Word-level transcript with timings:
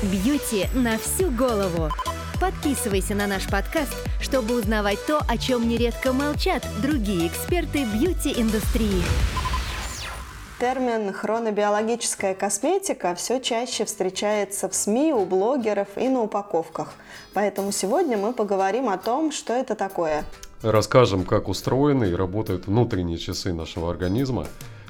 Бьюти 0.00 0.68
на 0.74 0.96
всю 0.96 1.28
голову. 1.28 1.90
Подписывайся 2.40 3.16
на 3.16 3.26
наш 3.26 3.48
подкаст, 3.48 3.96
чтобы 4.20 4.56
узнавать 4.56 5.04
то, 5.08 5.18
о 5.28 5.36
чем 5.36 5.68
нередко 5.68 6.12
молчат 6.12 6.64
другие 6.80 7.26
эксперты 7.26 7.84
бьюти-индустрии. 7.84 9.02
Термин 10.60 11.12
хронобиологическая 11.12 12.36
косметика 12.36 13.16
все 13.16 13.40
чаще 13.40 13.84
встречается 13.86 14.68
в 14.68 14.74
СМИ, 14.76 15.12
у 15.14 15.24
блогеров 15.24 15.88
и 15.96 16.08
на 16.08 16.22
упаковках. 16.22 16.92
Поэтому 17.34 17.72
сегодня 17.72 18.16
мы 18.16 18.32
поговорим 18.32 18.88
о 18.90 18.98
том, 18.98 19.32
что 19.32 19.52
это 19.52 19.74
такое. 19.74 20.24
Расскажем, 20.62 21.24
как 21.24 21.48
устроены 21.48 22.10
и 22.10 22.14
работают 22.14 22.68
внутренние 22.68 23.18
часы 23.18 23.52
нашего 23.52 23.90
организма, 23.90 24.46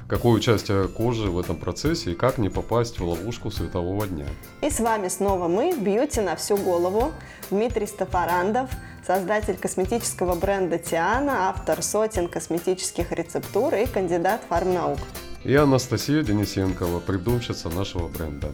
какое 0.09 0.33
участие 0.33 0.87
кожи 0.87 1.29
в 1.29 1.39
этом 1.39 1.55
процессе 1.55 2.11
и 2.11 2.15
как 2.15 2.39
не 2.39 2.49
попасть 2.49 2.99
в 2.99 3.07
ловушку 3.07 3.51
светового 3.51 4.07
дня. 4.07 4.25
И 4.61 4.69
с 4.69 4.79
вами 4.79 5.07
снова 5.07 5.47
мы, 5.47 5.73
Бьюти 5.73 6.19
на 6.19 6.35
всю 6.35 6.57
голову, 6.57 7.13
Дмитрий 7.51 7.85
Стафарандов, 7.85 8.69
создатель 9.05 9.55
косметического 9.55 10.35
бренда 10.35 10.79
Тиана, 10.79 11.49
автор 11.49 11.81
сотен 11.83 12.27
косметических 12.27 13.11
рецептур 13.11 13.73
и 13.75 13.85
кандидат 13.85 14.41
фармнаук. 14.49 14.99
И 15.43 15.55
Анастасия 15.55 16.21
Денисенкова, 16.21 16.99
придумщица 16.99 17.69
нашего 17.69 18.07
бренда. 18.09 18.51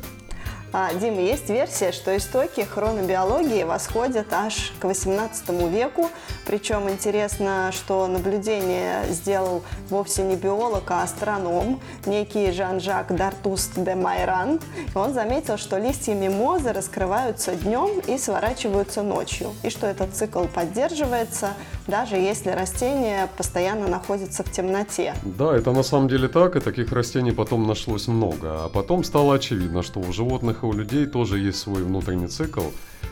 А, 0.78 0.94
Дима, 0.94 1.22
есть 1.22 1.50
версия, 1.50 1.94
что 1.94 2.18
истоки 2.18 2.60
хронобиологии 2.60 3.64
восходят 3.64 4.28
аж 4.34 4.74
к 4.78 4.84
18 4.84 5.50
веку. 5.72 6.10
Причем 6.46 6.90
интересно, 6.90 7.72
что 7.72 8.08
наблюдение 8.08 9.06
сделал 9.10 9.64
вовсе 9.90 10.24
не 10.24 10.36
биолог, 10.36 10.84
а 10.92 11.04
астроном, 11.04 11.80
некий 12.06 12.52
Жан-Жак 12.52 13.16
Дартуст 13.16 13.72
де 13.78 13.96
Майран. 13.96 14.60
Он 14.96 15.14
заметил, 15.14 15.56
что 15.56 15.78
листья 15.78 16.14
мимозы 16.14 16.74
раскрываются 16.74 17.56
днем 17.56 18.02
и 18.06 18.18
сворачиваются 18.18 19.02
ночью. 19.02 19.54
И 19.64 19.70
что 19.70 19.88
этот 19.88 20.14
цикл 20.14 20.44
поддерживается, 20.44 21.54
даже 21.88 22.18
если 22.18 22.50
растение 22.50 23.30
постоянно 23.38 23.88
находится 23.88 24.44
в 24.44 24.52
темноте. 24.52 25.14
Да, 25.24 25.56
это 25.56 25.72
на 25.72 25.84
самом 25.84 26.10
деле 26.10 26.28
так, 26.28 26.58
и 26.58 26.60
таких 26.60 26.92
растений 26.92 27.32
потом 27.32 27.66
нашлось 27.66 28.10
много. 28.10 28.66
А 28.66 28.68
потом 28.68 29.06
стало 29.06 29.36
очевидно, 29.36 29.82
что 29.82 30.02
у 30.02 30.12
животных 30.12 30.65
у 30.66 30.74
людей 30.74 31.06
тоже 31.06 31.40
есть 31.40 31.60
свой 31.60 31.84
внутренний 31.84 32.28
цикл, 32.28 32.70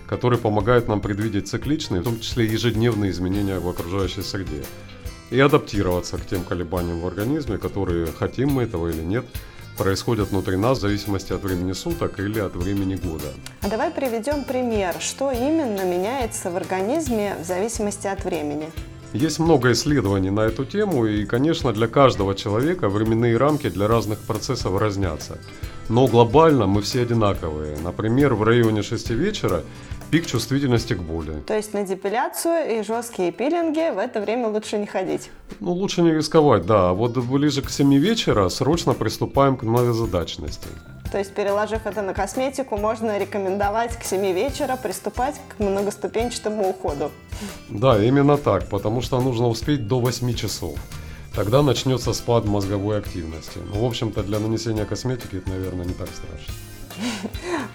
который 0.07 0.37
помогает 0.37 0.87
нам 0.87 1.01
предвидеть 1.01 1.47
цикличные, 1.47 2.01
в 2.01 2.03
том 2.03 2.19
числе 2.19 2.45
ежедневные 2.45 3.11
изменения 3.11 3.59
в 3.59 3.67
окружающей 3.67 4.21
среде. 4.21 4.63
И 5.31 5.39
адаптироваться 5.39 6.17
к 6.17 6.25
тем 6.25 6.43
колебаниям 6.43 6.99
в 6.99 7.07
организме, 7.07 7.57
которые, 7.57 8.07
хотим 8.07 8.49
мы 8.49 8.63
этого 8.63 8.89
или 8.89 9.01
нет, 9.01 9.25
происходят 9.77 10.29
внутри 10.29 10.57
нас 10.57 10.77
в 10.77 10.81
зависимости 10.81 11.33
от 11.33 11.41
времени 11.41 11.73
суток 11.73 12.19
или 12.19 12.39
от 12.39 12.55
времени 12.55 12.95
года. 12.95 13.33
А 13.61 13.69
давай 13.69 13.91
приведем 13.91 14.43
пример, 14.43 14.95
что 14.99 15.31
именно 15.31 15.83
меняется 15.83 16.51
в 16.51 16.55
организме 16.55 17.35
в 17.41 17.45
зависимости 17.45 18.07
от 18.07 18.23
времени. 18.23 18.71
Есть 19.13 19.37
много 19.37 19.71
исследований 19.71 20.31
на 20.31 20.41
эту 20.41 20.65
тему, 20.65 21.05
и, 21.05 21.25
конечно, 21.25 21.71
для 21.71 21.87
каждого 21.87 22.33
человека 22.33 22.89
временные 22.89 23.37
рамки 23.37 23.69
для 23.69 23.87
разных 23.87 24.17
процессов 24.17 24.75
разнятся. 24.79 25.37
Но 25.87 26.07
глобально 26.07 26.65
мы 26.65 26.81
все 26.81 27.03
одинаковые. 27.03 27.77
Например, 27.83 28.33
в 28.33 28.41
районе 28.41 28.81
6 28.81 29.11
вечера 29.11 29.61
пик 30.09 30.25
чувствительности 30.25 30.93
к 30.93 31.01
боли. 31.01 31.33
То 31.45 31.55
есть 31.55 31.73
на 31.73 31.83
депиляцию 31.83 32.79
и 32.79 32.83
жесткие 32.83 33.31
пилинги 33.31 33.93
в 33.93 33.99
это 33.99 34.19
время 34.19 34.47
лучше 34.47 34.79
не 34.79 34.87
ходить? 34.87 35.29
Ну, 35.59 35.73
лучше 35.73 36.01
не 36.01 36.11
рисковать, 36.11 36.65
да. 36.65 36.93
Вот 36.93 37.15
ближе 37.15 37.61
к 37.61 37.69
7 37.69 37.93
вечера 37.95 38.49
срочно 38.49 38.93
приступаем 38.93 39.57
к 39.57 39.63
многозадачности. 39.63 40.67
То 41.13 41.19
есть, 41.19 41.35
переложив 41.35 41.85
это 41.85 42.01
на 42.01 42.15
косметику, 42.15 42.75
можно 42.75 43.19
рекомендовать 43.19 43.95
к 43.97 44.03
7 44.03 44.33
вечера 44.33 44.75
приступать 44.75 45.35
к 45.47 45.59
многоступенчатому 45.59 46.67
уходу. 46.67 47.11
Да, 47.69 48.03
именно 48.03 48.35
так, 48.35 48.67
потому 48.67 49.01
что 49.01 49.21
нужно 49.21 49.47
успеть 49.47 49.87
до 49.87 49.99
8 49.99 50.33
часов 50.33 50.73
тогда 51.35 51.61
начнется 51.63 52.13
спад 52.13 52.45
мозговой 52.45 52.97
активности. 52.99 53.59
Ну, 53.73 53.81
в 53.81 53.85
общем-то, 53.85 54.23
для 54.23 54.39
нанесения 54.39 54.85
косметики 54.85 55.37
это, 55.37 55.49
наверное, 55.49 55.85
не 55.85 55.93
так 55.93 56.09
страшно. 56.09 56.53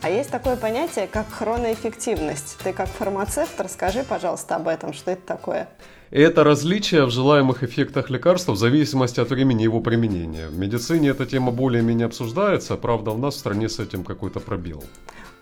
А 0.02 0.10
есть 0.10 0.30
такое 0.30 0.56
понятие, 0.56 1.06
как 1.06 1.30
хроноэффективность. 1.30 2.56
Ты 2.62 2.72
как 2.72 2.88
фармацевт, 2.88 3.60
расскажи, 3.60 4.04
пожалуйста, 4.04 4.56
об 4.56 4.68
этом, 4.68 4.92
что 4.92 5.10
это 5.10 5.22
такое. 5.26 5.68
Это 6.10 6.42
различие 6.42 7.04
в 7.04 7.10
желаемых 7.10 7.62
эффектах 7.62 8.08
лекарства 8.08 8.52
в 8.52 8.56
зависимости 8.56 9.20
от 9.20 9.28
времени 9.28 9.62
его 9.62 9.80
применения. 9.80 10.48
В 10.48 10.58
медицине 10.58 11.10
эта 11.10 11.26
тема 11.26 11.52
более-менее 11.52 12.06
обсуждается, 12.06 12.76
правда, 12.76 13.10
у 13.10 13.18
нас 13.18 13.34
в 13.34 13.38
стране 13.38 13.68
с 13.68 13.78
этим 13.78 14.04
какой-то 14.04 14.40
пробел. 14.40 14.82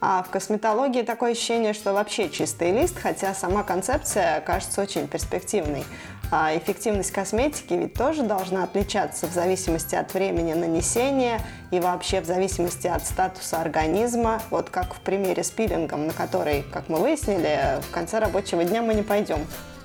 А 0.00 0.22
в 0.22 0.31
косметологии 0.31 1.03
такое 1.03 1.32
ощущение, 1.32 1.72
что 1.72 1.94
вообще 1.94 2.28
чистый 2.28 2.72
лист, 2.72 2.98
хотя 2.98 3.32
сама 3.32 3.62
концепция 3.62 4.41
кажется 4.41 4.82
очень 4.82 5.06
перспективной. 5.06 5.84
А 6.31 6.56
эффективность 6.56 7.12
косметики 7.12 7.75
ведь 7.75 7.94
тоже 7.94 8.22
должна 8.22 8.64
отличаться 8.64 9.28
в 9.28 9.32
зависимости 9.32 9.94
от 9.94 10.12
времени 10.12 10.54
нанесения 10.54 11.41
и 11.70 11.78
вообще 11.78 12.20
в 12.20 12.25
зависимости 12.25 12.88
от 12.88 13.06
статуса 13.06 13.60
организма. 13.60 14.42
Вот 14.50 14.69
как 14.70 14.94
в 14.94 15.00
примере 15.00 15.44
с 15.44 15.50
пилингом, 15.50 16.09
на 16.09 16.12
который, 16.12 16.65
как 16.72 16.88
мы 16.88 16.98
выяснили, 16.98 17.81
в 17.81 17.91
конце 17.92 18.19
рабочего 18.19 18.65
дня 18.65 18.82
мы 18.82 18.94
не 18.94 19.03
пойдем. 19.03 19.38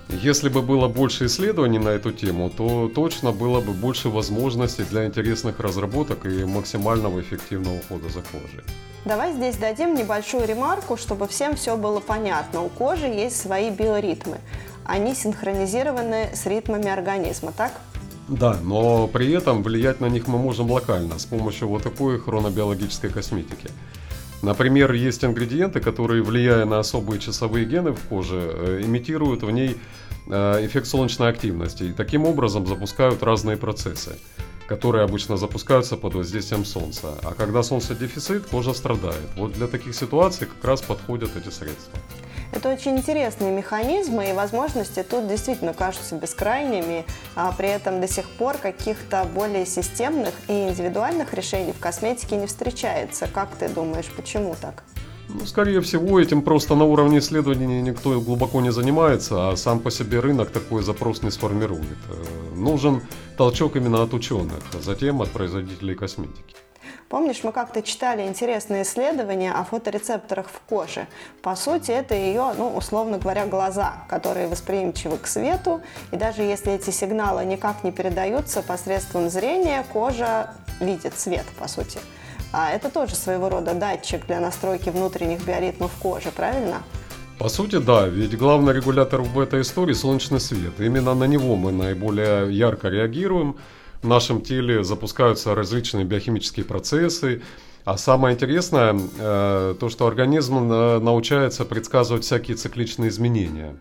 Если 0.09 0.49
бы 0.49 0.61
было 0.61 0.87
больше 0.87 1.27
исследований 1.27 1.79
на 1.79 1.89
эту 1.89 2.11
тему, 2.11 2.49
то 2.49 2.91
точно 2.93 3.31
было 3.31 3.61
бы 3.61 3.71
больше 3.71 4.09
возможностей 4.09 4.83
для 4.83 5.05
интересных 5.05 5.59
разработок 5.59 6.25
и 6.25 6.43
максимального 6.43 7.21
эффективного 7.21 7.75
ухода 7.77 8.09
за 8.09 8.21
кожей. 8.21 8.61
Давай 9.05 9.33
здесь 9.33 9.55
дадим 9.55 9.95
небольшую 9.95 10.45
ремарку, 10.45 10.97
чтобы 10.97 11.27
всем 11.27 11.55
все 11.55 11.77
было 11.77 11.99
понятно. 11.99 12.61
У 12.61 12.69
кожи 12.69 13.07
есть 13.07 13.41
свои 13.41 13.69
биоритмы 13.69 14.37
они 14.91 15.15
синхронизированы 15.15 16.31
с 16.33 16.45
ритмами 16.45 16.89
организма, 16.89 17.53
так? 17.53 17.71
Да, 18.27 18.57
но 18.63 19.07
при 19.07 19.31
этом 19.31 19.63
влиять 19.63 20.01
на 20.01 20.07
них 20.07 20.27
мы 20.27 20.37
можем 20.37 20.69
локально 20.69 21.17
с 21.17 21.25
помощью 21.25 21.69
вот 21.69 21.83
такой 21.83 22.19
хронобиологической 22.19 23.09
косметики. 23.09 23.69
Например, 24.41 24.91
есть 24.91 25.23
ингредиенты, 25.23 25.79
которые, 25.79 26.23
влияя 26.23 26.65
на 26.65 26.79
особые 26.79 27.19
часовые 27.19 27.65
гены 27.65 27.91
в 27.91 27.99
коже, 28.09 28.39
э, 28.41 28.81
имитируют 28.83 29.43
в 29.43 29.51
ней 29.51 29.77
э, 30.27 30.65
эффект 30.65 30.87
солнечной 30.87 31.29
активности 31.29 31.83
и 31.83 31.93
таким 31.93 32.25
образом 32.25 32.65
запускают 32.65 33.23
разные 33.23 33.57
процессы, 33.57 34.17
которые 34.67 35.03
обычно 35.03 35.37
запускаются 35.37 35.95
под 35.95 36.15
воздействием 36.15 36.65
солнца. 36.65 37.13
А 37.23 37.33
когда 37.33 37.63
солнце 37.63 37.95
дефицит, 37.95 38.47
кожа 38.47 38.73
страдает. 38.73 39.29
Вот 39.37 39.53
для 39.53 39.67
таких 39.67 39.95
ситуаций 39.95 40.47
как 40.47 40.65
раз 40.65 40.81
подходят 40.81 41.29
эти 41.37 41.49
средства. 41.49 41.99
Это 42.51 42.69
очень 42.69 42.97
интересные 42.97 43.51
механизмы, 43.51 44.29
и 44.29 44.33
возможности 44.33 45.03
тут 45.03 45.27
действительно 45.27 45.73
кажутся 45.73 46.15
бескрайними, 46.15 47.05
а 47.35 47.51
при 47.53 47.69
этом 47.69 48.01
до 48.01 48.07
сих 48.07 48.29
пор 48.29 48.57
каких-то 48.57 49.25
более 49.33 49.65
системных 49.65 50.33
и 50.49 50.67
индивидуальных 50.67 51.33
решений 51.33 51.71
в 51.71 51.79
косметике 51.79 52.35
не 52.35 52.47
встречается. 52.47 53.27
Как 53.27 53.55
ты 53.55 53.69
думаешь, 53.69 54.11
почему 54.15 54.55
так? 54.59 54.83
Ну, 55.29 55.45
скорее 55.45 55.79
всего, 55.79 56.19
этим 56.19 56.41
просто 56.41 56.75
на 56.75 56.83
уровне 56.83 57.19
исследований 57.19 57.81
никто 57.81 58.19
глубоко 58.19 58.59
не 58.59 58.71
занимается, 58.71 59.49
а 59.49 59.55
сам 59.55 59.79
по 59.79 59.89
себе 59.89 60.19
рынок 60.19 60.51
такой 60.51 60.83
запрос 60.83 61.23
не 61.23 61.31
сформирует. 61.31 61.97
Э, 62.09 62.55
нужен 62.55 63.01
толчок 63.37 63.77
именно 63.77 64.03
от 64.03 64.13
ученых, 64.13 64.61
а 64.73 64.81
затем 64.81 65.21
от 65.21 65.29
производителей 65.29 65.95
косметики. 65.95 66.55
Помнишь, 67.11 67.43
мы 67.43 67.51
как-то 67.51 67.81
читали 67.81 68.25
интересные 68.25 68.83
исследования 68.83 69.51
о 69.51 69.65
фоторецепторах 69.65 70.47
в 70.47 70.61
коже. 70.61 71.07
По 71.41 71.57
сути, 71.57 71.91
это 71.91 72.15
ее, 72.15 72.53
ну, 72.57 72.73
условно 72.73 73.17
говоря, 73.17 73.45
глаза, 73.45 74.05
которые 74.07 74.47
восприимчивы 74.47 75.17
к 75.17 75.27
свету. 75.27 75.81
И 76.13 76.15
даже 76.15 76.41
если 76.41 76.71
эти 76.71 76.89
сигналы 76.89 77.43
никак 77.43 77.83
не 77.83 77.91
передаются 77.91 78.61
посредством 78.61 79.29
зрения, 79.29 79.85
кожа 79.91 80.51
видит 80.79 81.19
свет, 81.19 81.43
по 81.59 81.67
сути. 81.67 81.99
А 82.53 82.71
это 82.71 82.89
тоже 82.89 83.15
своего 83.15 83.49
рода 83.49 83.73
датчик 83.73 84.25
для 84.25 84.39
настройки 84.39 84.89
внутренних 84.89 85.45
биоритмов 85.45 85.91
кожи, 86.01 86.31
правильно? 86.31 86.81
По 87.37 87.49
сути, 87.49 87.75
да, 87.77 88.07
ведь 88.07 88.37
главный 88.37 88.71
регулятор 88.71 89.19
в 89.21 89.37
этой 89.37 89.63
истории– 89.63 89.93
солнечный 89.95 90.39
свет. 90.39 90.79
Именно 90.79 91.13
на 91.13 91.25
него 91.25 91.57
мы 91.57 91.73
наиболее 91.73 92.55
ярко 92.57 92.87
реагируем– 92.87 93.57
в 94.01 94.07
нашем 94.07 94.41
теле 94.41 94.83
запускаются 94.83 95.55
различные 95.55 96.05
биохимические 96.05 96.65
процессы. 96.65 97.41
А 97.83 97.97
самое 97.97 98.35
интересное, 98.35 98.95
э, 99.17 99.75
то, 99.79 99.89
что 99.89 100.05
организм 100.07 100.67
научается 100.67 101.65
предсказывать 101.65 102.23
всякие 102.23 102.55
цикличные 102.55 103.09
изменения. 103.09 103.75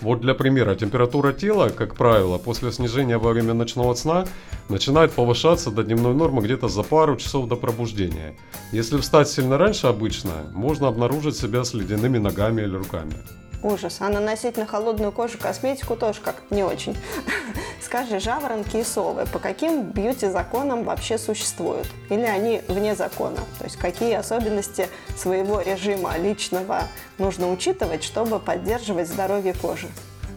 Вот 0.00 0.20
для 0.20 0.34
примера, 0.34 0.76
температура 0.76 1.32
тела, 1.32 1.70
как 1.70 1.96
правило, 1.96 2.38
после 2.38 2.70
снижения 2.70 3.18
во 3.18 3.32
время 3.32 3.54
ночного 3.54 3.94
сна 3.94 4.26
начинает 4.68 5.12
повышаться 5.12 5.70
до 5.70 5.82
дневной 5.82 6.14
нормы 6.14 6.40
где-то 6.42 6.68
за 6.68 6.82
пару 6.84 7.16
часов 7.16 7.48
до 7.48 7.56
пробуждения. 7.56 8.36
Если 8.70 8.96
встать 8.98 9.28
сильно 9.28 9.58
раньше 9.58 9.88
обычно, 9.88 10.30
можно 10.54 10.86
обнаружить 10.86 11.36
себя 11.36 11.64
с 11.64 11.74
ледяными 11.74 12.18
ногами 12.18 12.62
или 12.62 12.76
руками. 12.76 13.14
Ужас. 13.62 13.96
А 14.00 14.08
наносить 14.08 14.56
на 14.56 14.66
холодную 14.66 15.10
кожу 15.10 15.36
косметику 15.38 15.96
тоже 15.96 16.20
как 16.20 16.36
не 16.50 16.62
очень. 16.62 16.96
Скажи, 17.82 18.20
жаворонки 18.20 18.76
и 18.76 18.84
совы 18.84 19.26
по 19.26 19.38
каким 19.38 19.82
бьюти-законам 19.82 20.84
вообще 20.84 21.18
существуют? 21.18 21.88
Или 22.08 22.22
они 22.22 22.62
вне 22.68 22.94
закона? 22.94 23.38
То 23.58 23.64
есть 23.64 23.76
какие 23.76 24.14
особенности 24.14 24.88
своего 25.16 25.60
режима 25.60 26.16
личного 26.16 26.82
нужно 27.18 27.50
учитывать, 27.50 28.04
чтобы 28.04 28.38
поддерживать 28.38 29.08
здоровье 29.08 29.54
кожи? 29.54 29.88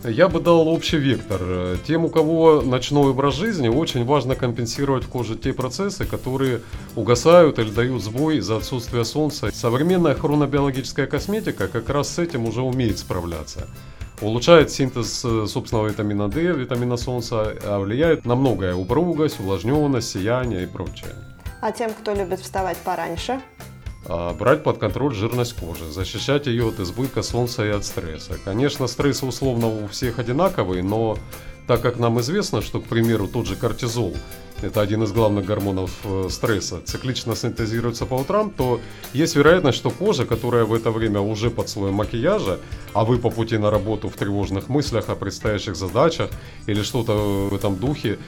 Я 0.04 0.30
бы 0.30 0.40
дал 0.40 0.68
общий 0.68 0.98
вектор. 0.98 1.78
Тем, 1.86 2.06
у 2.06 2.10
кого 2.10 2.62
ночной 2.62 3.12
образ 3.12 3.36
жизни, 3.36 3.68
очень 3.68 4.04
важно 4.04 4.36
компенсировать 4.36 5.04
в 5.04 5.10
коже 5.10 5.36
те 5.36 5.54
процессы, 5.54 6.06
которые 6.06 6.62
угасают 6.96 7.60
или 7.60 7.70
дают 7.70 8.02
сбой 8.02 8.38
из-за 8.38 8.58
отсутствия 8.58 9.06
солнца. 9.06 9.52
Современная 9.54 10.16
хронобиологическая 10.16 11.06
косметика 11.06 11.68
как 11.68 11.90
раз 11.90 12.10
с 12.10 12.20
этим 12.20 12.46
уже 12.46 12.62
умеет 12.62 12.98
справляться. 12.98 13.68
Улучшает 14.22 14.72
синтез 14.72 15.24
э, 15.24 15.46
собственного 15.48 15.88
витамина 15.88 16.30
D, 16.30 16.42
витамина 16.42 16.98
солнца, 16.98 17.56
а 17.64 17.80
влияет 17.80 18.26
на 18.26 18.36
многое. 18.36 18.76
Упругость, 18.76 19.40
увлажненность, 19.40 20.10
сияние 20.10 20.64
и 20.64 20.68
прочее. 20.68 21.12
А 21.62 21.72
тем, 21.72 21.94
кто 21.94 22.14
любит 22.16 22.40
вставать 22.40 22.78
пораньше? 22.78 23.40
А, 24.06 24.34
брать 24.34 24.64
под 24.64 24.78
контроль 24.78 25.14
жирность 25.14 25.54
кожи, 25.54 25.90
защищать 25.92 26.48
ее 26.48 26.70
от 26.70 26.80
избытка 26.80 27.22
солнца 27.22 27.66
и 27.66 27.70
от 27.70 27.86
стресса. 27.86 28.38
Конечно, 28.44 28.88
стресс 28.88 29.24
условно 29.24 29.68
у 29.68 29.88
всех 29.88 30.20
одинаковый, 30.20 30.82
но 30.82 31.18
так 31.68 31.82
как 31.82 32.00
нам 32.00 32.20
известно, 32.20 32.62
что, 32.62 32.80
к 32.80 32.86
примеру, 32.86 33.28
тот 33.28 33.46
же 33.46 33.56
кортизол 33.56 34.16
это 34.62 34.82
один 34.82 35.04
из 35.04 35.12
главных 35.12 35.46
гормонов 35.46 35.92
э, 36.04 36.28
стресса, 36.30 36.82
циклично 36.84 37.36
синтезируется 37.36 38.06
по 38.06 38.16
утрам, 38.16 38.52
то 38.52 38.80
есть 39.14 39.36
вероятность, 39.36 39.78
что 39.78 39.90
кожа, 39.90 40.26
которая 40.26 40.66
в 40.66 40.74
это 40.74 40.92
время 40.92 41.20
уже 41.20 41.50
под 41.50 41.70
слоем 41.70 41.96
макияжа, 41.96 42.60
а 42.94 43.04
вы 43.04 43.18
по 43.18 43.30
пути 43.30 43.58
на 43.58 43.72
работу 43.72 44.10
в 44.10 44.14
тревожных 44.14 44.70
мыслях 44.70 45.10
о 45.10 45.16
предстоящих 45.16 45.76
задачах 45.76 46.30
или 46.68 46.82
что-то 46.84 47.50
в 47.50 47.56
этом 47.56 47.76
духе, 47.76 48.20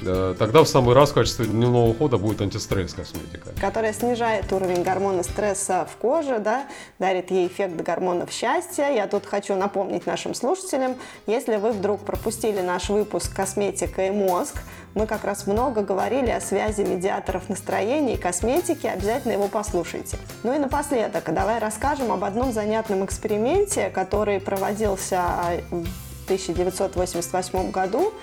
тогда 0.00 0.62
в 0.62 0.68
самый 0.68 0.94
раз 0.94 1.10
в 1.10 1.14
качестве 1.14 1.46
дневного 1.46 1.88
ухода 1.88 2.18
будет 2.18 2.40
антистресс 2.40 2.94
косметика. 2.94 3.50
Которая 3.60 3.92
снижает 3.92 4.52
уровень 4.52 4.82
гормона 4.82 5.22
стресса 5.22 5.86
в 5.90 5.96
коже, 5.96 6.38
да, 6.38 6.66
дарит 6.98 7.30
ей 7.30 7.46
эффект 7.46 7.76
гормонов 7.76 8.30
счастья. 8.30 8.90
Я 8.90 9.06
тут 9.06 9.26
хочу 9.26 9.54
напомнить 9.54 10.06
нашим 10.06 10.34
слушателям, 10.34 10.96
если 11.26 11.56
вы 11.56 11.72
вдруг 11.72 12.00
пропустили 12.00 12.60
наш 12.60 12.88
выпуск 12.88 13.34
«Косметика 13.34 14.06
и 14.06 14.10
мозг», 14.10 14.56
мы 14.94 15.06
как 15.06 15.24
раз 15.24 15.46
много 15.46 15.82
говорили 15.82 16.30
о 16.30 16.40
связи 16.40 16.80
медиаторов 16.80 17.50
настроения 17.50 18.14
и 18.14 18.16
косметики, 18.16 18.86
обязательно 18.86 19.32
его 19.32 19.46
послушайте. 19.46 20.16
Ну 20.42 20.54
и 20.54 20.58
напоследок, 20.58 21.24
давай 21.34 21.58
расскажем 21.58 22.10
об 22.10 22.24
одном 22.24 22.50
занятном 22.50 23.04
эксперименте, 23.04 23.90
который 23.90 24.40
проводился 24.40 25.22
в 25.70 26.24
1988 26.24 27.70
году 27.70 28.14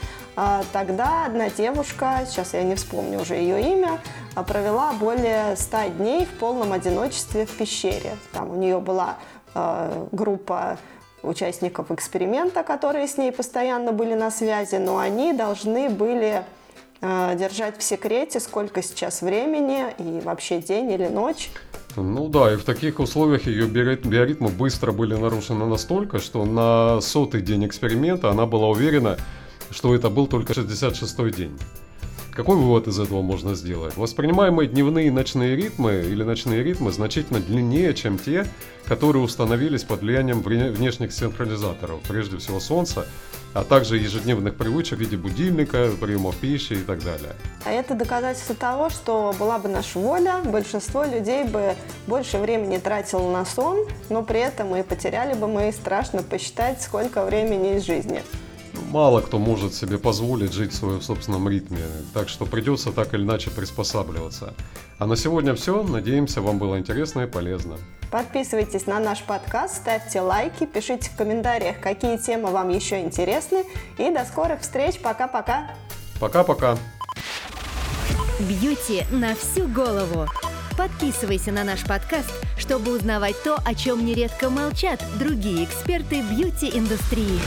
тогда 0.72 1.26
одна 1.26 1.50
девушка, 1.50 2.26
сейчас 2.28 2.54
я 2.54 2.64
не 2.64 2.76
вспомню 2.76 3.22
уже 3.22 3.36
ее 3.36 3.62
имя, 3.62 4.00
а, 4.36 4.44
провела 4.44 4.94
более 4.94 5.56
100 5.56 5.90
дней 5.98 6.26
в 6.26 6.40
полном 6.40 6.74
одиночестве 6.74 7.46
в 7.46 7.52
пещере. 7.52 8.16
Там 8.32 8.52
у 8.52 8.56
нее 8.56 8.80
была 8.80 9.18
а, 9.54 10.08
группа 10.12 10.78
участников 11.22 11.92
эксперимента, 11.92 12.64
которые 12.64 13.08
с 13.08 13.18
ней 13.18 13.32
постоянно 13.32 13.92
были 13.92 14.14
на 14.14 14.32
связи, 14.32 14.76
но 14.76 14.98
они 14.98 15.34
должны 15.34 15.90
были 15.90 16.44
держать 17.02 17.78
в 17.78 17.84
секрете, 17.84 18.40
сколько 18.40 18.82
сейчас 18.82 19.22
времени 19.22 19.88
и 19.98 20.22
вообще 20.22 20.60
день 20.60 20.90
или 20.90 21.08
ночь. 21.08 21.52
Ну 21.98 22.28
да, 22.30 22.54
и 22.54 22.56
в 22.56 22.64
таких 22.64 23.00
условиях 23.00 23.46
ее 23.46 23.68
биоритмы 23.68 24.50
быстро 24.50 24.94
были 24.94 25.14
нарушены 25.16 25.66
настолько, 25.66 26.20
что 26.20 26.46
на 26.46 27.02
сотый 27.02 27.42
день 27.42 27.66
эксперимента 27.66 28.30
она 28.30 28.46
была 28.46 28.70
уверена, 28.70 29.18
что 29.74 29.96
это 29.96 30.10
был 30.10 30.28
только 30.28 30.54
66-й 30.54 31.32
день. 31.32 31.58
Какой 32.36 32.56
вывод 32.56 32.88
из 32.88 33.00
этого 33.00 33.22
можно 33.22 33.54
сделать? 33.54 33.96
Воспринимаемые 33.96 34.68
дневные 34.68 35.08
и 35.08 35.12
ночные 35.12 35.56
ритмы 35.56 36.04
или 36.08 36.24
ночные 36.24 36.64
ритмы 36.64 36.92
значительно 36.92 37.40
длиннее, 37.40 37.94
чем 37.94 38.18
те, 38.18 38.48
которые 38.86 39.22
установились 39.22 39.84
под 39.84 40.02
влиянием 40.02 40.42
внешних 40.42 41.14
синхронизаторов, 41.14 42.02
прежде 42.08 42.38
всего 42.38 42.60
Солнца, 42.60 43.06
а 43.54 43.64
также 43.64 43.98
ежедневных 43.98 44.56
привычек 44.56 44.98
в 44.98 45.02
виде 45.02 45.16
будильника, 45.16 45.92
приема 46.02 46.34
пищи 46.34 46.74
и 46.74 46.82
так 46.82 47.04
далее. 47.04 47.34
А 47.66 47.72
это 47.72 47.94
доказательство 47.94 48.56
того, 48.56 48.90
что 48.90 49.36
была 49.38 49.60
бы 49.60 49.70
наша 49.70 50.00
воля, 50.00 50.42
большинство 50.44 51.04
людей 51.04 51.44
бы 51.44 51.76
больше 52.08 52.40
времени 52.40 52.78
тратило 52.78 53.32
на 53.32 53.46
сон, 53.46 53.86
но 54.10 54.24
при 54.24 54.40
этом 54.40 54.70
мы 54.70 54.84
потеряли 54.84 55.36
бы 55.36 55.48
мы 55.48 55.72
страшно 55.72 56.24
посчитать, 56.24 56.82
сколько 56.82 57.24
времени 57.26 57.76
из 57.76 57.86
жизни 57.86 58.24
мало 58.94 59.22
кто 59.22 59.40
может 59.40 59.74
себе 59.74 59.98
позволить 59.98 60.54
жить 60.54 60.72
в 60.72 60.76
своем 60.76 61.02
собственном 61.02 61.50
ритме, 61.50 61.80
так 62.14 62.30
что 62.30 62.46
придется 62.46 62.92
так 62.92 63.16
или 63.16 63.24
иначе 63.24 63.50
приспосабливаться. 63.50 64.54
А 65.00 65.08
на 65.08 65.18
сегодня 65.18 65.56
все. 65.56 65.82
Надеемся, 65.82 66.42
вам 66.42 66.60
было 66.60 66.78
интересно 66.78 67.22
и 67.22 67.26
полезно. 67.26 67.78
Подписывайтесь 68.12 68.86
на 68.86 69.00
наш 69.00 69.24
подкаст, 69.24 69.78
ставьте 69.78 70.22
лайки, 70.22 70.68
пишите 70.68 71.10
в 71.10 71.16
комментариях, 71.16 71.80
какие 71.80 72.18
темы 72.18 72.52
вам 72.52 72.70
еще 72.70 73.02
интересны. 73.02 73.66
И 73.98 74.12
до 74.12 74.26
скорых 74.26 74.62
встреч. 74.62 75.00
Пока-пока. 75.00 75.72
Пока-пока. 76.20 76.78
Бьюти 78.40 79.06
на 79.10 79.34
всю 79.34 79.68
голову. 79.68 80.28
Подписывайся 80.78 81.52
на 81.52 81.64
наш 81.64 81.84
подкаст, 81.84 82.32
чтобы 82.60 82.96
узнавать 82.96 83.42
то, 83.44 83.58
о 83.66 83.74
чем 83.74 84.06
нередко 84.06 84.52
молчат 84.52 85.04
другие 85.18 85.66
эксперты 85.66 86.22
бьюти-индустрии. 86.22 87.40